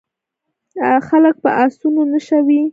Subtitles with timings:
[1.07, 2.61] خلک په اسونو نښه وي.